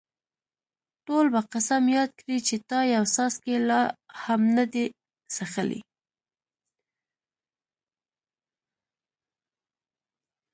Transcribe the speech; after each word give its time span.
ټول 1.07 1.25
به 1.33 1.41
قسم 1.53 1.83
یاد 1.97 2.11
کړي 2.19 2.37
چې 2.47 2.55
تا 2.69 2.79
یو 2.95 3.03
څاڅکی 3.15 3.55
لا 3.69 3.81
هم 4.23 4.41
نه 4.55 4.65
دی 4.71 4.85
څښلی. 5.33 5.81